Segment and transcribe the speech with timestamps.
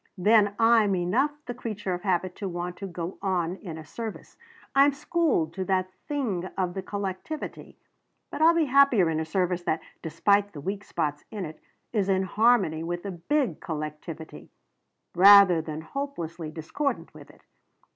[0.17, 4.35] Then I'm enough the creature of habit to want to go on in a service;
[4.73, 7.77] I'm schooled to that thing of the collectivity.
[8.31, 11.59] But I'll be happier in a service that despite the weak spots in it
[11.93, 14.49] is in harmony with the big collectivity
[15.13, 17.45] rather than hopelessly discordant with it.